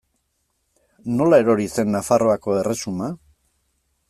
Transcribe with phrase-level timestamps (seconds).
[1.19, 3.13] Nola erori zen Nafarroako erresuma?